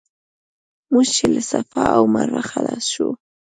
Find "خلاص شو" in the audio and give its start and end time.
2.51-3.09